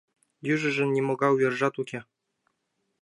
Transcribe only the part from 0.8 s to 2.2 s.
нимогай увержат уке.